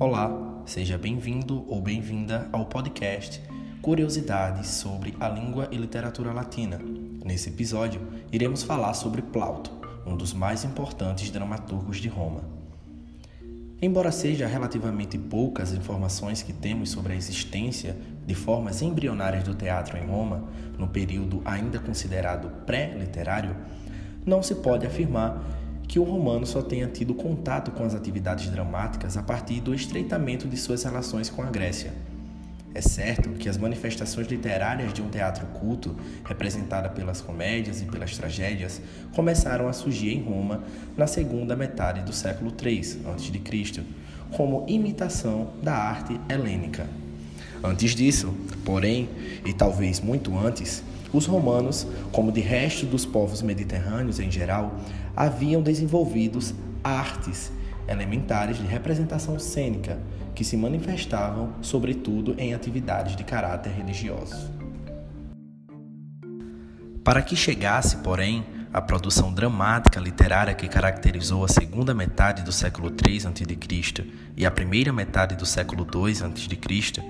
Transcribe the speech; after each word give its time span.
Olá, 0.00 0.62
seja 0.64 0.96
bem-vindo 0.96 1.64
ou 1.66 1.82
bem-vinda 1.82 2.48
ao 2.52 2.66
podcast 2.66 3.42
Curiosidades 3.82 4.68
sobre 4.68 5.14
a 5.18 5.28
Língua 5.28 5.68
e 5.72 5.76
Literatura 5.76 6.32
Latina. 6.32 6.78
Nesse 7.24 7.48
episódio, 7.48 8.00
iremos 8.30 8.62
falar 8.62 8.94
sobre 8.94 9.22
Plauto, 9.22 9.72
um 10.06 10.16
dos 10.16 10.32
mais 10.32 10.64
importantes 10.64 11.30
dramaturgos 11.30 11.98
de 11.98 12.08
Roma. 12.08 12.42
Embora 13.82 14.10
seja 14.10 14.46
relativamente 14.46 15.16
poucas 15.16 15.72
informações 15.72 16.42
que 16.42 16.52
temos 16.52 16.90
sobre 16.90 17.12
a 17.12 17.16
existência 17.16 17.96
de 18.26 18.34
formas 18.34 18.82
embrionárias 18.82 19.44
do 19.44 19.54
teatro 19.54 19.96
em 19.96 20.06
Roma, 20.06 20.48
no 20.76 20.88
período 20.88 21.42
ainda 21.44 21.78
considerado 21.78 22.50
pré-literário, 22.66 23.54
não 24.24 24.42
se 24.42 24.54
pode 24.56 24.86
afirmar 24.86 25.42
que 25.88 25.98
o 25.98 26.04
romano 26.04 26.46
só 26.46 26.60
tenha 26.60 26.86
tido 26.86 27.14
contato 27.14 27.70
com 27.70 27.82
as 27.82 27.94
atividades 27.94 28.50
dramáticas 28.50 29.16
a 29.16 29.22
partir 29.22 29.60
do 29.60 29.74
estreitamento 29.74 30.46
de 30.46 30.56
suas 30.56 30.84
relações 30.84 31.30
com 31.30 31.42
a 31.42 31.46
Grécia. 31.46 31.92
É 32.74 32.82
certo 32.82 33.30
que 33.30 33.48
as 33.48 33.56
manifestações 33.56 34.28
literárias 34.28 34.92
de 34.92 35.00
um 35.00 35.08
teatro 35.08 35.46
culto, 35.46 35.96
representada 36.24 36.88
pelas 36.90 37.20
comédias 37.20 37.80
e 37.80 37.86
pelas 37.86 38.16
tragédias, 38.16 38.80
começaram 39.14 39.66
a 39.66 39.72
surgir 39.72 40.14
em 40.14 40.22
Roma 40.22 40.62
na 40.96 41.06
segunda 41.06 41.56
metade 41.56 42.02
do 42.02 42.12
século 42.12 42.52
III 42.62 42.78
a.C., 43.06 43.82
como 44.30 44.66
imitação 44.68 45.54
da 45.62 45.74
arte 45.74 46.20
helênica. 46.28 46.86
Antes 47.64 47.94
disso, 47.94 48.32
porém, 48.64 49.08
e 49.44 49.52
talvez 49.52 50.00
muito 50.00 50.36
antes, 50.38 50.84
os 51.12 51.26
romanos, 51.26 51.86
como 52.12 52.32
de 52.32 52.40
resto 52.40 52.86
dos 52.86 53.04
povos 53.04 53.42
mediterrâneos 53.42 54.20
em 54.20 54.30
geral, 54.30 54.74
haviam 55.16 55.62
desenvolvido 55.62 56.38
artes 56.82 57.50
elementares 57.88 58.58
de 58.58 58.66
representação 58.66 59.38
cênica 59.38 59.98
que 60.34 60.44
se 60.44 60.56
manifestavam, 60.56 61.54
sobretudo, 61.62 62.34
em 62.38 62.54
atividades 62.54 63.16
de 63.16 63.24
caráter 63.24 63.72
religioso. 63.72 64.50
Para 67.02 67.22
que 67.22 67.34
chegasse, 67.34 67.96
porém, 67.98 68.44
a 68.72 68.82
produção 68.82 69.32
dramática 69.32 69.98
literária 69.98 70.54
que 70.54 70.68
caracterizou 70.68 71.42
a 71.42 71.48
segunda 71.48 71.94
metade 71.94 72.42
do 72.42 72.52
século 72.52 72.90
III 72.90 73.28
a.C. 73.28 74.06
e 74.36 74.44
a 74.44 74.50
primeira 74.50 74.92
metade 74.92 75.34
do 75.34 75.46
século 75.46 75.86
II 75.92 76.12
a.C., 76.12 77.02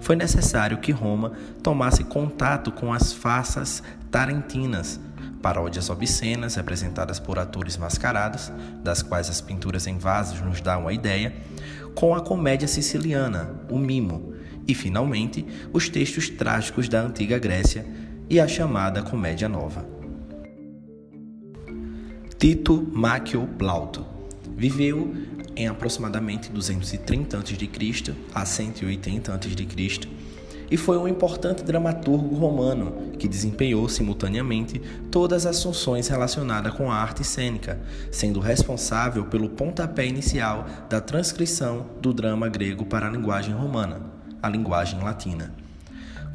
foi 0.00 0.16
necessário 0.16 0.78
que 0.78 0.92
Roma 0.92 1.32
tomasse 1.62 2.04
contato 2.04 2.70
com 2.70 2.92
as 2.92 3.12
farsas 3.12 3.82
tarentinas, 4.10 5.00
paródias 5.42 5.90
obscenas 5.90 6.54
representadas 6.54 7.18
por 7.18 7.38
atores 7.38 7.76
mascarados, 7.76 8.52
das 8.82 9.02
quais 9.02 9.28
as 9.28 9.40
pinturas 9.40 9.86
em 9.86 9.98
vasos 9.98 10.40
nos 10.40 10.60
dão 10.60 10.88
a 10.88 10.92
ideia, 10.92 11.34
com 11.94 12.14
a 12.14 12.20
comédia 12.20 12.68
siciliana, 12.68 13.50
o 13.68 13.78
mimo, 13.78 14.34
e 14.66 14.74
finalmente 14.74 15.46
os 15.72 15.88
textos 15.88 16.28
trágicos 16.28 16.88
da 16.88 17.00
antiga 17.00 17.38
Grécia 17.38 17.86
e 18.28 18.38
a 18.38 18.46
chamada 18.46 19.02
comédia 19.02 19.48
nova. 19.48 19.86
Tito 22.38 22.86
Máquio 22.92 23.48
Plauto 23.58 24.17
viveu 24.58 25.14
em 25.54 25.68
aproximadamente 25.68 26.50
230 26.50 27.38
a.C. 27.38 28.14
a 28.34 28.44
180 28.44 29.32
a.C. 29.32 30.08
e 30.68 30.76
foi 30.76 30.98
um 30.98 31.06
importante 31.06 31.62
dramaturgo 31.62 32.34
romano 32.34 33.12
que 33.18 33.28
desempenhou 33.28 33.88
simultaneamente 33.88 34.80
todas 35.12 35.46
as 35.46 35.62
funções 35.62 36.08
relacionadas 36.08 36.74
com 36.74 36.90
a 36.90 36.96
arte 36.96 37.22
cênica, 37.24 37.80
sendo 38.10 38.40
responsável 38.40 39.26
pelo 39.26 39.48
pontapé 39.48 40.06
inicial 40.06 40.66
da 40.90 41.00
transcrição 41.00 41.86
do 42.02 42.12
drama 42.12 42.48
grego 42.48 42.84
para 42.84 43.06
a 43.06 43.10
linguagem 43.10 43.54
romana, 43.54 44.02
a 44.42 44.48
linguagem 44.48 45.00
latina. 45.00 45.54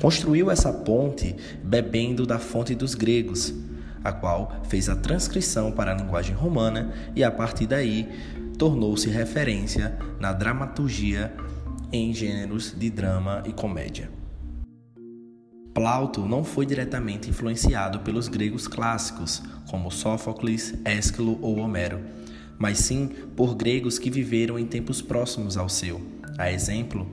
Construiu 0.02 0.50
essa 0.50 0.72
ponte 0.72 1.36
bebendo 1.62 2.26
da 2.26 2.40
fonte 2.40 2.74
dos 2.74 2.96
gregos, 2.96 3.54
a 4.04 4.12
qual 4.12 4.62
fez 4.68 4.90
a 4.90 4.96
transcrição 4.96 5.72
para 5.72 5.92
a 5.92 5.96
linguagem 5.96 6.36
romana 6.36 6.94
e 7.16 7.24
a 7.24 7.32
partir 7.32 7.68
daí 7.68 8.10
tornou-se 8.58 9.10
referência 9.10 9.98
na 10.20 10.34
dramaturgia 10.34 11.34
em 11.92 12.14
gêneros 12.14 12.74
de 12.78 12.90
drama 12.90 13.44
e 13.46 13.54
comédia. 13.54 14.10
Plauto 15.74 16.26
não 16.28 16.44
foi 16.44 16.66
diretamente 16.66 17.30
influenciado 17.30 18.02
pelos 18.02 18.28
gregos 18.28 18.68
clássicos, 18.68 19.42
como 19.70 19.90
Sófocles, 19.90 20.76
Ésquilo 20.86 21.40
ou 21.42 21.58
Homero, 21.58 22.00
mas 22.60 22.78
sim 22.78 23.10
por 23.36 23.56
gregos 23.56 23.98
que 23.98 24.12
viveram 24.12 24.60
em 24.60 24.66
tempos 24.66 25.02
próximos 25.02 25.58
ao 25.58 25.68
seu. 25.68 26.00
A 26.38 26.52
exemplo, 26.52 27.08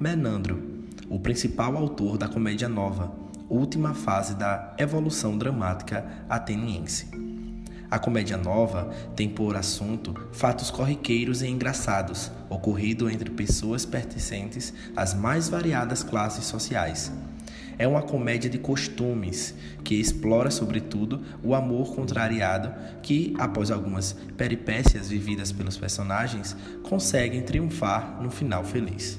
Menandro, 0.00 0.62
o 1.08 1.18
principal 1.20 1.76
autor 1.76 2.16
da 2.16 2.28
Comédia 2.28 2.68
Nova, 2.68 3.12
última 3.48 3.94
fase 3.94 4.34
da 4.34 4.74
evolução 4.78 5.36
dramática 5.36 6.04
ateniense. 6.28 7.08
A 7.90 7.98
comédia 7.98 8.36
nova 8.36 8.90
tem 9.16 9.30
por 9.30 9.56
assunto 9.56 10.14
fatos 10.30 10.70
corriqueiros 10.70 11.40
e 11.40 11.48
engraçados, 11.48 12.30
ocorrido 12.50 13.08
entre 13.08 13.30
pessoas 13.30 13.86
pertencentes 13.86 14.74
às 14.94 15.14
mais 15.14 15.48
variadas 15.48 16.02
classes 16.02 16.44
sociais. 16.44 17.10
É 17.78 17.86
uma 17.86 18.02
comédia 18.02 18.50
de 18.50 18.58
costumes 18.58 19.54
que 19.84 19.94
explora, 19.94 20.50
sobretudo, 20.50 21.22
o 21.42 21.54
amor 21.54 21.94
contrariado 21.94 22.74
que, 23.00 23.32
após 23.38 23.70
algumas 23.70 24.12
peripécias 24.36 25.08
vividas 25.08 25.52
pelos 25.52 25.78
personagens, 25.78 26.56
conseguem 26.82 27.40
triunfar 27.40 28.20
no 28.20 28.30
final 28.30 28.64
feliz. 28.64 29.18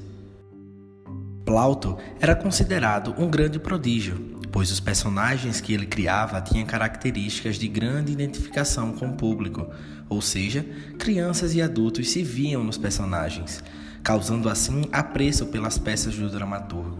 Plauto 1.49 1.97
era 2.19 2.35
considerado 2.35 3.15
um 3.17 3.27
grande 3.27 3.57
prodígio, 3.57 4.37
pois 4.51 4.69
os 4.69 4.79
personagens 4.79 5.59
que 5.59 5.73
ele 5.73 5.87
criava 5.87 6.39
tinham 6.39 6.63
características 6.63 7.55
de 7.55 7.67
grande 7.67 8.11
identificação 8.11 8.93
com 8.93 9.07
o 9.07 9.15
público, 9.15 9.67
ou 10.07 10.21
seja, 10.21 10.63
crianças 10.99 11.55
e 11.55 11.61
adultos 11.63 12.11
se 12.11 12.21
viam 12.21 12.63
nos 12.63 12.77
personagens, 12.77 13.63
causando 14.03 14.47
assim 14.47 14.83
apreço 14.91 15.47
pelas 15.47 15.79
peças 15.79 16.15
do 16.15 16.29
dramaturgo. 16.29 16.98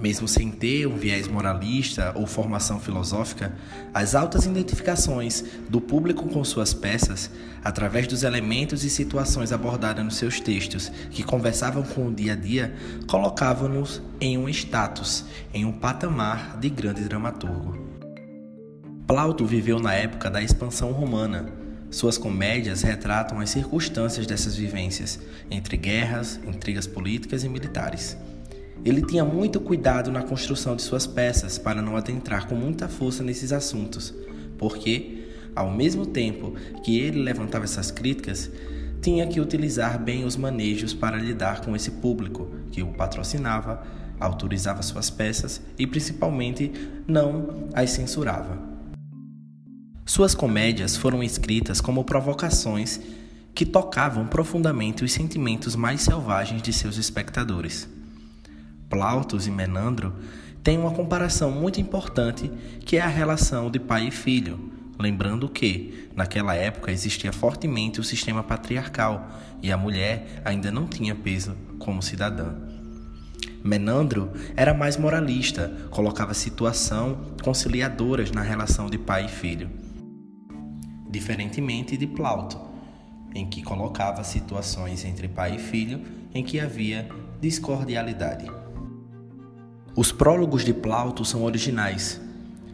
Mesmo 0.00 0.26
sem 0.26 0.50
ter 0.50 0.86
um 0.86 0.96
viés 0.96 1.28
moralista 1.28 2.12
ou 2.14 2.26
formação 2.26 2.80
filosófica, 2.80 3.52
as 3.92 4.14
altas 4.14 4.46
identificações 4.46 5.44
do 5.68 5.78
público 5.78 6.26
com 6.26 6.42
suas 6.42 6.72
peças, 6.72 7.30
através 7.62 8.06
dos 8.06 8.22
elementos 8.22 8.82
e 8.82 8.88
situações 8.88 9.52
abordadas 9.52 10.02
nos 10.02 10.16
seus 10.16 10.40
textos, 10.40 10.90
que 11.10 11.22
conversavam 11.22 11.82
com 11.82 12.08
o 12.08 12.14
dia 12.14 12.32
a 12.32 12.36
dia, 12.36 12.74
colocavam-nos 13.06 14.00
em 14.18 14.38
um 14.38 14.48
status, 14.48 15.26
em 15.52 15.66
um 15.66 15.72
patamar 15.72 16.58
de 16.58 16.70
grande 16.70 17.04
dramaturgo. 17.04 17.90
Plauto 19.06 19.44
viveu 19.44 19.78
na 19.78 19.92
época 19.92 20.30
da 20.30 20.40
expansão 20.40 20.92
romana. 20.92 21.52
Suas 21.90 22.16
comédias 22.16 22.82
retratam 22.82 23.40
as 23.40 23.50
circunstâncias 23.50 24.26
dessas 24.26 24.56
vivências, 24.56 25.18
entre 25.50 25.76
guerras, 25.76 26.40
intrigas 26.46 26.86
políticas 26.86 27.44
e 27.44 27.48
militares. 27.48 28.16
Ele 28.84 29.02
tinha 29.02 29.24
muito 29.24 29.60
cuidado 29.60 30.10
na 30.10 30.22
construção 30.22 30.74
de 30.74 30.82
suas 30.82 31.06
peças 31.06 31.58
para 31.58 31.82
não 31.82 31.96
adentrar 31.96 32.48
com 32.48 32.54
muita 32.54 32.88
força 32.88 33.22
nesses 33.22 33.52
assuntos, 33.52 34.14
porque, 34.56 35.28
ao 35.54 35.70
mesmo 35.70 36.06
tempo 36.06 36.54
que 36.82 36.98
ele 36.98 37.22
levantava 37.22 37.64
essas 37.64 37.90
críticas, 37.90 38.50
tinha 39.02 39.26
que 39.26 39.40
utilizar 39.40 40.02
bem 40.02 40.24
os 40.24 40.36
manejos 40.36 40.94
para 40.94 41.16
lidar 41.16 41.62
com 41.62 41.74
esse 41.76 41.90
público 41.90 42.48
que 42.70 42.82
o 42.82 42.88
patrocinava, 42.88 43.82
autorizava 44.18 44.82
suas 44.82 45.08
peças 45.10 45.60
e 45.78 45.86
principalmente 45.86 46.72
não 47.06 47.68
as 47.72 47.90
censurava. 47.90 48.58
Suas 50.04 50.34
comédias 50.34 50.96
foram 50.96 51.22
escritas 51.22 51.80
como 51.80 52.04
provocações 52.04 53.00
que 53.54 53.64
tocavam 53.64 54.26
profundamente 54.26 55.04
os 55.04 55.12
sentimentos 55.12 55.76
mais 55.76 56.02
selvagens 56.02 56.62
de 56.62 56.72
seus 56.72 56.96
espectadores. 56.96 57.88
Plautus 58.90 59.46
e 59.46 59.50
Menandro 59.52 60.12
têm 60.64 60.76
uma 60.76 60.90
comparação 60.90 61.50
muito 61.52 61.80
importante 61.80 62.50
que 62.84 62.96
é 62.96 63.00
a 63.00 63.06
relação 63.06 63.70
de 63.70 63.78
pai 63.78 64.08
e 64.08 64.10
filho, 64.10 64.72
lembrando 64.98 65.48
que, 65.48 66.10
naquela 66.14 66.54
época, 66.54 66.90
existia 66.90 67.32
fortemente 67.32 68.00
o 68.00 68.04
sistema 68.04 68.42
patriarcal 68.42 69.30
e 69.62 69.70
a 69.70 69.76
mulher 69.76 70.42
ainda 70.44 70.70
não 70.72 70.86
tinha 70.86 71.14
peso 71.14 71.56
como 71.78 72.02
cidadã. 72.02 72.52
Menandro 73.62 74.32
era 74.56 74.74
mais 74.74 74.96
moralista, 74.96 75.72
colocava 75.90 76.34
situação 76.34 77.18
conciliadoras 77.42 78.32
na 78.32 78.42
relação 78.42 78.90
de 78.90 78.98
pai 78.98 79.26
e 79.26 79.28
filho. 79.28 79.70
Diferentemente 81.08 81.96
de 81.96 82.06
Plauto, 82.06 82.58
em 83.34 83.48
que 83.48 83.62
colocava 83.62 84.24
situações 84.24 85.04
entre 85.04 85.28
pai 85.28 85.56
e 85.56 85.58
filho 85.58 86.00
em 86.34 86.42
que 86.42 86.58
havia 86.58 87.08
discordialidade. 87.40 88.59
Os 89.96 90.12
prólogos 90.12 90.64
de 90.64 90.72
Plauto 90.72 91.24
são 91.24 91.42
originais. 91.42 92.20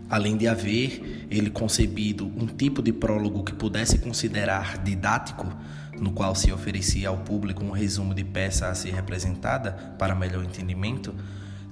Além 0.09 0.37
de 0.37 0.47
haver 0.47 1.27
ele 1.31 1.51
concebido 1.51 2.27
um 2.27 2.47
tipo 2.47 2.83
de 2.83 2.93
prólogo 2.93 3.43
que 3.43 3.55
pudesse 3.55 3.99
considerar 3.99 4.79
didático, 4.79 5.47
no 5.99 6.13
qual 6.13 6.35
se 6.35 6.53
oferecia 6.53 7.09
ao 7.09 7.17
público 7.17 7.65
um 7.65 7.71
resumo 7.71 8.15
de 8.15 8.23
peça 8.23 8.69
a 8.69 8.75
ser 8.75 8.93
representada 8.93 9.73
para 9.99 10.15
melhor 10.15 10.45
entendimento, 10.45 11.15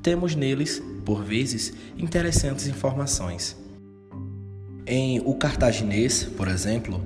temos 0.02 0.34
neles, 0.34 0.82
por 1.04 1.22
vezes, 1.22 1.72
interessantes 1.96 2.66
informações. 2.66 3.56
Em 4.86 5.20
O 5.20 5.34
Cartaginês, 5.34 6.24
por 6.24 6.48
exemplo, 6.48 7.02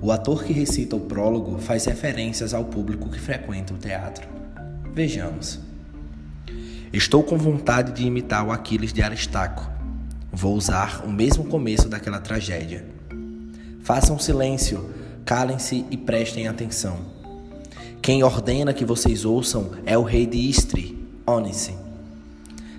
o 0.00 0.10
ator 0.10 0.44
que 0.44 0.52
recita 0.52 0.96
o 0.96 1.00
prólogo 1.00 1.58
faz 1.58 1.84
referências 1.84 2.52
ao 2.52 2.64
público 2.64 3.08
que 3.08 3.20
frequenta 3.20 3.72
o 3.72 3.78
teatro. 3.78 4.26
Vejamos. 4.92 5.71
Estou 6.92 7.22
com 7.22 7.36
vontade 7.38 7.92
de 7.92 8.06
imitar 8.06 8.46
o 8.46 8.52
Aquiles 8.52 8.92
de 8.92 9.02
Aristarco. 9.02 9.70
Vou 10.30 10.54
usar 10.54 11.02
o 11.04 11.10
mesmo 11.10 11.44
começo 11.44 11.88
daquela 11.88 12.20
tragédia. 12.20 12.84
Façam 13.82 14.18
silêncio, 14.18 14.90
calem-se 15.24 15.84
e 15.90 15.96
prestem 15.96 16.48
atenção. 16.48 16.98
Quem 18.00 18.22
ordena 18.22 18.72
que 18.72 18.84
vocês 18.84 19.24
ouçam 19.24 19.70
é 19.86 19.96
o 19.96 20.02
rei 20.02 20.26
de 20.26 20.38
Istri, 20.38 20.98
Onice. 21.26 21.74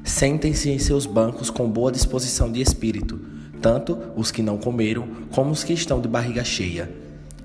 Sentem-se 0.04 0.69
em 0.69 0.80
seus 0.80 1.06
bancos 1.06 1.50
com 1.50 1.69
boa 1.69 1.92
disposição 1.92 2.51
de 2.51 2.62
espírito, 2.62 3.19
tanto 3.62 3.98
os 4.15 4.31
que 4.31 4.42
não 4.42 4.57
comeram 4.57 5.07
como 5.31 5.51
os 5.51 5.63
que 5.63 5.74
estão 5.74 6.01
de 6.01 6.07
barriga 6.07 6.44
cheia 6.44 7.04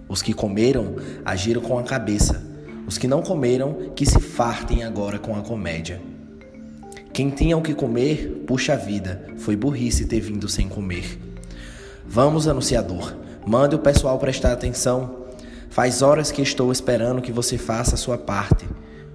os 0.08 0.22
que 0.22 0.32
comeram 0.32 0.96
agiram 1.24 1.60
com 1.60 1.78
a 1.78 1.82
cabeça. 1.82 2.42
Os 2.86 2.96
que 2.96 3.06
não 3.06 3.20
comeram, 3.20 3.90
que 3.94 4.06
se 4.06 4.18
fartem 4.18 4.82
agora 4.82 5.18
com 5.18 5.36
a 5.36 5.42
comédia. 5.42 6.00
Quem 7.18 7.30
tinha 7.30 7.58
o 7.58 7.62
que 7.62 7.74
comer, 7.74 8.44
puxa 8.46 8.76
vida, 8.76 9.26
foi 9.38 9.56
burrice 9.56 10.06
ter 10.06 10.20
vindo 10.20 10.48
sem 10.48 10.68
comer. 10.68 11.18
Vamos, 12.06 12.46
anunciador, 12.46 13.12
mande 13.44 13.74
o 13.74 13.80
pessoal 13.80 14.16
prestar 14.20 14.52
atenção. 14.52 15.26
Faz 15.68 16.00
horas 16.00 16.30
que 16.30 16.40
estou 16.40 16.70
esperando 16.70 17.20
que 17.20 17.32
você 17.32 17.58
faça 17.58 17.96
a 17.96 17.98
sua 17.98 18.16
parte. 18.16 18.68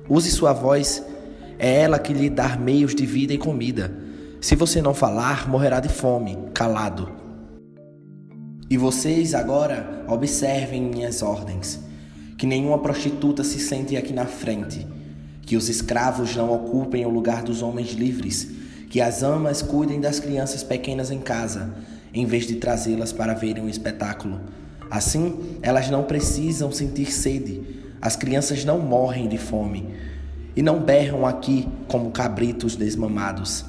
Use 0.09 0.29
sua 0.31 0.51
voz, 0.51 1.01
é 1.57 1.79
ela 1.79 1.97
que 1.97 2.11
lhe 2.11 2.29
dá 2.29 2.57
meios 2.57 2.93
de 2.93 3.05
vida 3.05 3.31
e 3.31 3.37
comida. 3.37 3.95
Se 4.41 4.53
você 4.53 4.81
não 4.81 4.93
falar, 4.93 5.47
morrerá 5.47 5.79
de 5.79 5.87
fome, 5.87 6.37
calado. 6.53 7.09
E 8.69 8.77
vocês 8.77 9.33
agora 9.33 10.03
observem 10.09 10.81
minhas 10.81 11.21
ordens: 11.21 11.79
que 12.37 12.45
nenhuma 12.45 12.79
prostituta 12.79 13.45
se 13.45 13.59
sente 13.59 13.95
aqui 13.95 14.11
na 14.11 14.25
frente, 14.25 14.85
que 15.45 15.57
os 15.57 15.69
escravos 15.69 16.35
não 16.35 16.51
ocupem 16.53 17.05
o 17.05 17.09
lugar 17.09 17.43
dos 17.43 17.61
homens 17.61 17.91
livres, 17.91 18.47
que 18.89 19.01
as 19.01 19.23
amas 19.23 19.61
cuidem 19.61 19.99
das 19.99 20.19
crianças 20.19 20.63
pequenas 20.63 21.11
em 21.11 21.19
casa, 21.19 21.73
em 22.13 22.25
vez 22.25 22.45
de 22.45 22.55
trazê-las 22.55 23.11
para 23.11 23.33
verem 23.33 23.63
um 23.63 23.69
espetáculo. 23.69 24.39
Assim, 24.89 25.57
elas 25.61 25.89
não 25.89 26.03
precisam 26.03 26.71
sentir 26.71 27.11
sede, 27.11 27.61
as 28.01 28.15
crianças 28.15 28.63
não 28.63 28.79
morrem 28.79 29.27
de 29.27 29.37
fome 29.37 29.93
e 30.55 30.61
não 30.61 30.79
berram 30.79 31.25
aqui 31.25 31.67
como 31.87 32.11
cabritos 32.11 32.75
desmamados. 32.75 33.65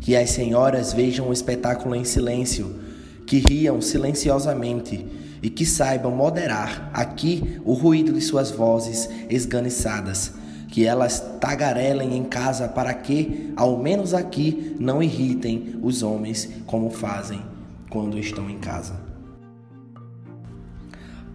Que 0.00 0.16
as 0.16 0.30
senhoras 0.30 0.92
vejam 0.92 1.28
o 1.28 1.32
espetáculo 1.32 1.94
em 1.94 2.04
silêncio 2.04 2.84
que 3.26 3.38
riam 3.38 3.80
silenciosamente 3.80 5.06
e 5.42 5.50
que 5.50 5.66
saibam 5.66 6.10
moderar 6.10 6.90
aqui 6.92 7.60
o 7.64 7.74
ruído 7.74 8.12
de 8.12 8.20
suas 8.20 8.50
vozes 8.50 9.08
esganiçadas, 9.28 10.32
que 10.74 10.84
elas 10.84 11.20
tagarelem 11.38 12.16
em 12.16 12.24
casa 12.24 12.66
para 12.66 12.92
que, 12.92 13.52
ao 13.56 13.78
menos 13.78 14.12
aqui, 14.12 14.74
não 14.80 15.00
irritem 15.00 15.76
os 15.80 16.02
homens 16.02 16.50
como 16.66 16.90
fazem 16.90 17.40
quando 17.88 18.18
estão 18.18 18.50
em 18.50 18.58
casa. 18.58 19.00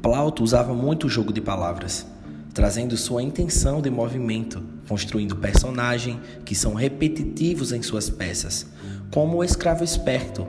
Plauto 0.01 0.43
usava 0.43 0.73
muito 0.73 1.07
o 1.07 1.09
jogo 1.09 1.31
de 1.31 1.39
palavras, 1.39 2.05
trazendo 2.53 2.97
sua 2.97 3.23
intenção 3.23 3.81
de 3.81 3.89
movimento, 3.89 4.61
construindo 4.89 5.37
personagens 5.37 6.17
que 6.43 6.53
são 6.53 6.73
repetitivos 6.73 7.71
em 7.71 7.81
suas 7.81 8.09
peças, 8.09 8.65
como 9.09 9.37
o 9.37 9.43
escravo 9.45 9.85
esperto, 9.85 10.45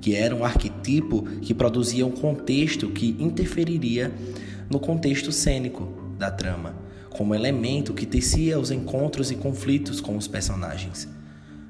que 0.00 0.14
era 0.14 0.36
um 0.36 0.44
arquetipo 0.44 1.24
que 1.42 1.52
produzia 1.52 2.06
um 2.06 2.12
contexto 2.12 2.90
que 2.90 3.16
interferiria 3.18 4.12
no 4.70 4.78
contexto 4.78 5.32
cênico 5.32 5.88
da 6.16 6.30
trama, 6.30 6.79
como 7.20 7.34
elemento 7.34 7.92
que 7.92 8.06
tecia 8.06 8.58
os 8.58 8.70
encontros 8.70 9.30
e 9.30 9.34
conflitos 9.34 10.00
com 10.00 10.16
os 10.16 10.26
personagens. 10.26 11.06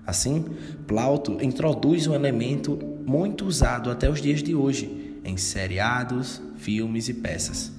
Assim, 0.06 0.44
Plauto 0.87 1.38
introduz 1.43 2.06
um 2.06 2.14
elemento 2.14 2.79
muito 3.05 3.47
usado 3.47 3.91
até 3.91 4.08
os 4.08 4.23
dias 4.23 4.44
de 4.44 4.55
hoje 4.55 5.19
em 5.25 5.37
seriados, 5.37 6.41
filmes 6.56 7.08
e 7.08 7.14
peças. 7.14 7.73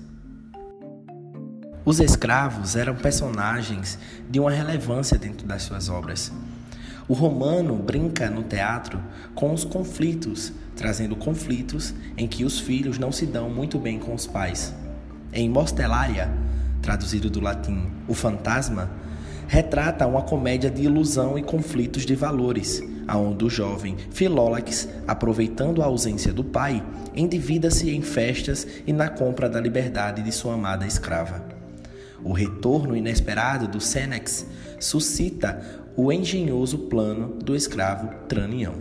Os 1.86 2.02
escravos 2.02 2.76
eram 2.76 2.94
personagens 2.94 3.98
de 4.30 4.38
uma 4.38 4.52
relevância 4.52 5.18
dentro 5.18 5.48
das 5.48 5.62
suas 5.62 5.88
obras. 5.88 6.30
O 7.08 7.14
romano 7.14 7.78
brinca 7.78 8.30
no 8.30 8.44
teatro 8.44 9.02
com 9.34 9.54
os 9.54 9.64
conflitos, 9.64 10.52
trazendo 10.76 11.16
conflitos 11.16 11.94
em 12.18 12.28
que 12.28 12.44
os 12.44 12.60
filhos 12.60 13.00
não 13.00 13.14
se 13.14 13.26
dão 13.26 13.50
muito 13.50 13.80
bem 13.80 13.98
com 13.98 14.14
os 14.14 14.28
pais. 14.28 14.76
Em 15.32 15.50
Mostellaria, 15.50 16.41
traduzido 16.82 17.30
do 17.30 17.40
latim 17.40 17.90
O 18.08 18.14
Fantasma, 18.14 18.90
retrata 19.48 20.08
uma 20.08 20.22
comédia 20.22 20.70
de 20.70 20.84
ilusão 20.84 21.38
e 21.38 21.44
conflitos 21.44 22.06
de 22.06 22.16
valores, 22.16 22.82
aonde 23.08 23.44
o 23.44 23.50
jovem 23.50 23.98
Filólax, 24.10 24.88
aproveitando 25.08 25.82
a 25.82 25.86
ausência 25.86 26.32
do 26.32 26.44
pai, 26.44 26.82
endivida-se 27.14 27.90
em 27.90 28.02
festas 28.02 28.66
e 28.88 28.94
na 28.94 29.10
compra 29.10 29.50
da 29.50 29.60
liberdade 29.60 30.22
de 30.22 30.32
sua 30.32 30.54
amada 30.54 30.88
escrava. 30.88 31.44
O 32.24 32.32
retorno 32.32 32.96
inesperado 32.96 33.68
do 33.68 33.82
Senex 33.82 34.46
suscita 34.80 35.62
o 35.98 36.12
engenhoso 36.12 36.78
plano 36.78 37.36
do 37.44 37.56
escravo 37.56 38.10
Tranião. 38.28 38.76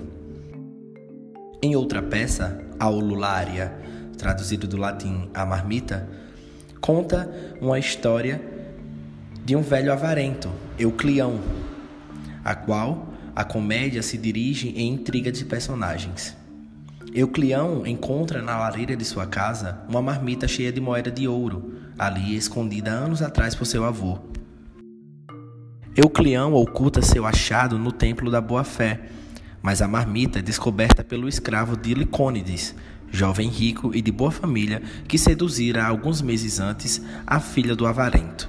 Em 1.62 1.74
outra 1.74 2.00
peça, 2.00 2.62
a 2.78 2.88
Olulária, 2.88 3.74
traduzido 4.16 4.68
do 4.68 4.76
latim 4.76 5.28
a 5.34 5.44
marmita, 5.44 6.08
conta 6.80 7.30
uma 7.60 7.78
história 7.78 8.40
de 9.44 9.54
um 9.54 9.62
velho 9.62 9.92
avarento, 9.92 10.50
Euclião, 10.78 11.40
a 12.44 12.54
qual 12.54 13.08
a 13.34 13.44
comédia 13.44 14.02
se 14.02 14.16
dirige 14.16 14.70
em 14.70 14.88
intriga 14.92 15.30
de 15.30 15.44
personagens. 15.44 16.36
Euclião 17.14 17.86
encontra 17.86 18.40
na 18.40 18.56
lareira 18.56 18.96
de 18.96 19.04
sua 19.04 19.26
casa 19.26 19.80
uma 19.88 20.00
marmita 20.00 20.46
cheia 20.46 20.72
de 20.72 20.80
moeda 20.80 21.10
de 21.10 21.26
ouro, 21.26 21.74
ali 21.98 22.36
escondida 22.36 22.90
anos 22.90 23.20
atrás 23.20 23.54
por 23.54 23.66
seu 23.66 23.84
avô. 23.84 24.18
Euclião 25.96 26.54
oculta 26.54 27.02
seu 27.02 27.26
achado 27.26 27.78
no 27.78 27.90
templo 27.90 28.30
da 28.30 28.40
boa-fé, 28.40 29.00
mas 29.60 29.82
a 29.82 29.88
marmita 29.88 30.38
é 30.38 30.42
descoberta 30.42 31.02
pelo 31.02 31.28
escravo 31.28 31.76
de 31.76 31.92
Licônides, 31.94 32.74
jovem 33.10 33.48
rico 33.48 33.94
e 33.94 34.00
de 34.00 34.12
boa 34.12 34.30
família 34.30 34.82
que 35.06 35.18
seduzira 35.18 35.84
alguns 35.84 36.22
meses 36.22 36.60
antes 36.60 37.02
a 37.26 37.40
filha 37.40 37.74
do 37.74 37.86
avarento. 37.86 38.48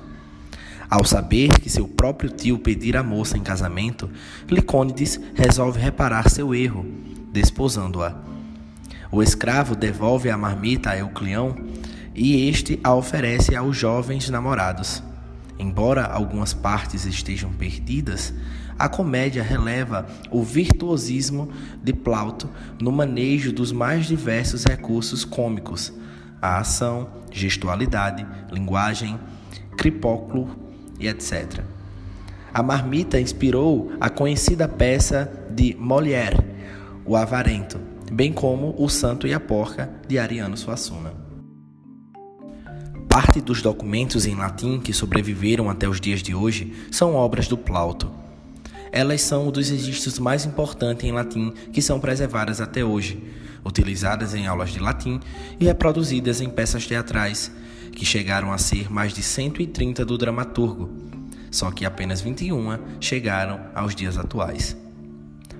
Ao 0.89 1.05
saber 1.05 1.59
que 1.59 1.69
seu 1.69 1.87
próprio 1.87 2.29
tio 2.29 2.59
pedira 2.59 2.99
a 2.99 3.03
moça 3.03 3.37
em 3.37 3.41
casamento, 3.41 4.09
Licônides 4.49 5.19
resolve 5.33 5.79
reparar 5.79 6.29
seu 6.29 6.53
erro, 6.53 6.85
desposando-a. 7.31 8.15
O 9.09 9.23
escravo 9.23 9.75
devolve 9.75 10.29
a 10.29 10.37
marmita 10.37 10.89
a 10.89 10.97
Euclião 10.97 11.55
e 12.13 12.49
este 12.49 12.79
a 12.83 12.93
oferece 12.93 13.55
aos 13.55 13.77
jovens 13.77 14.29
namorados. 14.29 15.01
Embora 15.61 16.05
algumas 16.05 16.55
partes 16.55 17.05
estejam 17.05 17.53
perdidas, 17.53 18.33
a 18.79 18.89
comédia 18.89 19.43
releva 19.43 20.07
o 20.31 20.41
virtuosismo 20.41 21.51
de 21.83 21.93
Plauto 21.93 22.49
no 22.81 22.91
manejo 22.91 23.53
dos 23.53 23.71
mais 23.71 24.07
diversos 24.07 24.63
recursos 24.63 25.23
cômicos: 25.23 25.93
a 26.41 26.57
ação, 26.57 27.07
gestualidade, 27.29 28.25
linguagem, 28.51 29.19
cripóculo 29.77 30.49
e 30.99 31.07
etc. 31.07 31.61
A 32.51 32.63
marmita 32.63 33.21
inspirou 33.21 33.91
a 34.01 34.09
conhecida 34.09 34.67
peça 34.67 35.31
de 35.51 35.75
Molière, 35.79 36.43
O 37.05 37.15
Avarento, 37.15 37.79
bem 38.11 38.33
como 38.33 38.73
O 38.79 38.89
Santo 38.89 39.27
e 39.27 39.33
a 39.33 39.39
Porca, 39.39 39.91
de 40.07 40.17
Ariano 40.17 40.57
Suassuna. 40.57 41.20
Parte 43.11 43.41
dos 43.41 43.61
documentos 43.61 44.25
em 44.25 44.35
latim 44.35 44.79
que 44.79 44.93
sobreviveram 44.93 45.69
até 45.69 45.85
os 45.85 45.99
dias 45.99 46.23
de 46.23 46.33
hoje 46.33 46.71
são 46.89 47.13
obras 47.13 47.45
do 47.45 47.57
Plauto. 47.57 48.09
Elas 48.89 49.21
são 49.21 49.49
um 49.49 49.51
dos 49.51 49.69
registros 49.69 50.17
mais 50.17 50.45
importantes 50.45 51.03
em 51.03 51.11
latim 51.11 51.51
que 51.73 51.81
são 51.81 51.99
preservadas 51.99 52.61
até 52.61 52.85
hoje, 52.85 53.21
utilizadas 53.65 54.33
em 54.33 54.47
aulas 54.47 54.69
de 54.69 54.79
latim 54.79 55.19
e 55.59 55.65
reproduzidas 55.65 56.39
em 56.39 56.49
peças 56.49 56.87
teatrais, 56.87 57.51
que 57.91 58.05
chegaram 58.05 58.53
a 58.53 58.57
ser 58.57 58.89
mais 58.89 59.13
de 59.13 59.21
130 59.21 60.05
do 60.05 60.17
dramaturgo, 60.17 60.89
só 61.51 61.69
que 61.69 61.83
apenas 61.83 62.21
21 62.21 62.79
chegaram 63.01 63.59
aos 63.75 63.93
dias 63.93 64.17
atuais. 64.17 64.77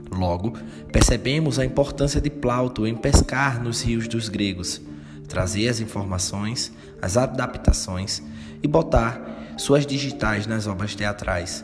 Logo, 0.09 0.53
percebemos 0.89 1.59
a 1.59 1.65
importância 1.65 2.21
de 2.21 2.29
Plauto 2.29 2.87
em 2.87 2.95
pescar 2.95 3.61
nos 3.61 3.81
rios 3.81 4.07
dos 4.07 4.29
gregos, 4.29 4.81
trazer 5.27 5.67
as 5.67 5.79
informações, 5.79 6.71
as 7.01 7.17
adaptações 7.17 8.21
e 8.61 8.67
botar 8.67 9.53
suas 9.57 9.85
digitais 9.85 10.47
nas 10.47 10.67
obras 10.67 10.95
teatrais, 10.95 11.63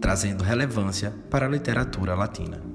trazendo 0.00 0.42
relevância 0.42 1.12
para 1.30 1.46
a 1.46 1.48
literatura 1.48 2.14
latina. 2.14 2.74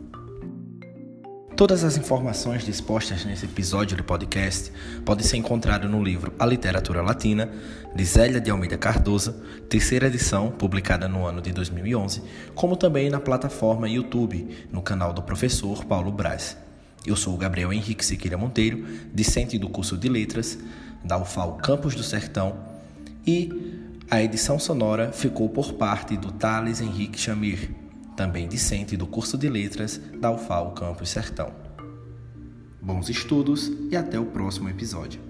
Todas 1.60 1.84
as 1.84 1.98
informações 1.98 2.64
dispostas 2.64 3.26
nesse 3.26 3.44
episódio 3.44 3.98
do 3.98 4.04
podcast 4.04 4.72
podem 5.04 5.26
ser 5.26 5.36
encontradas 5.36 5.92
no 5.92 6.02
livro 6.02 6.34
A 6.40 6.46
Literatura 6.46 7.02
Latina, 7.02 7.52
de 7.94 8.06
Zélia 8.06 8.40
de 8.40 8.50
Almeida 8.50 8.78
Cardoso, 8.78 9.34
terceira 9.68 10.08
edição, 10.08 10.52
publicada 10.52 11.10
no 11.10 11.26
ano 11.26 11.42
de 11.42 11.52
2011, 11.52 12.24
como 12.56 12.78
também 12.78 13.10
na 13.10 13.20
plataforma 13.20 13.90
YouTube, 13.90 14.68
no 14.72 14.82
canal 14.82 15.12
do 15.12 15.22
professor 15.22 15.84
Paulo 15.84 16.14
Braz. 16.14 16.56
Eu 17.06 17.16
sou 17.16 17.34
o 17.34 17.38
Gabriel 17.38 17.72
Henrique 17.74 18.06
Siqueira 18.06 18.38
Monteiro, 18.38 18.86
discente 19.14 19.58
do 19.58 19.70
curso 19.70 19.98
de 19.98 20.10
Letras, 20.10 20.58
da 21.04 21.18
UFAL 21.18 21.58
Campos 21.58 21.96
do 21.96 22.04
Sertão, 22.04 22.58
e 23.26 23.52
a 24.10 24.22
edição 24.22 24.60
sonora 24.60 25.12
ficou 25.12 25.50
por 25.50 25.74
parte 25.74 26.18
do 26.18 26.32
Thales 26.32 26.82
Henrique 26.82 27.20
Chamir 27.20 27.80
também 28.20 28.50
discente 28.50 28.98
do 28.98 29.08
curso 29.08 29.38
de 29.38 29.48
Letras 29.48 29.98
da 30.20 30.30
UFAL 30.30 30.72
Campus 30.72 31.10
Sertão. 31.10 31.54
Bons 32.82 33.08
estudos 33.08 33.72
e 33.90 33.96
até 33.96 34.20
o 34.20 34.26
próximo 34.26 34.68
episódio. 34.68 35.29